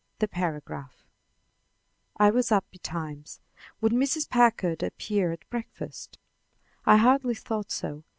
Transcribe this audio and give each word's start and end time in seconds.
THE 0.17 0.27
PARAGRAPH 0.27 1.03
I 2.17 2.31
was 2.31 2.51
up 2.51 2.65
betimes. 2.71 3.39
Would 3.81 3.91
Mrs. 3.91 4.27
Packard 4.27 4.81
appear 4.81 5.31
at 5.31 5.47
breakfast? 5.51 6.17
I 6.87 6.97
hardly 6.97 7.35
thought 7.35 7.69
so. 7.69 8.03